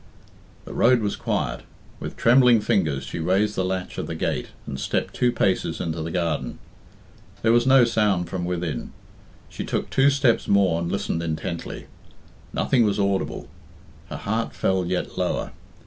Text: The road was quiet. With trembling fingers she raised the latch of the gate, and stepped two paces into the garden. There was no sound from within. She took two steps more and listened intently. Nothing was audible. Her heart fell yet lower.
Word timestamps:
The 0.65 0.73
road 0.73 1.01
was 1.01 1.15
quiet. 1.15 1.61
With 1.99 2.17
trembling 2.17 2.59
fingers 2.59 3.03
she 3.03 3.19
raised 3.19 3.53
the 3.55 3.63
latch 3.63 3.99
of 3.99 4.07
the 4.07 4.15
gate, 4.15 4.47
and 4.65 4.79
stepped 4.79 5.13
two 5.13 5.31
paces 5.31 5.79
into 5.79 6.01
the 6.01 6.09
garden. 6.09 6.57
There 7.43 7.51
was 7.51 7.67
no 7.67 7.85
sound 7.85 8.27
from 8.27 8.43
within. 8.43 8.93
She 9.47 9.63
took 9.63 9.91
two 9.91 10.09
steps 10.09 10.47
more 10.47 10.79
and 10.81 10.91
listened 10.91 11.21
intently. 11.21 11.85
Nothing 12.51 12.83
was 12.83 12.99
audible. 12.99 13.47
Her 14.09 14.17
heart 14.17 14.55
fell 14.55 14.87
yet 14.87 15.19
lower. 15.19 15.51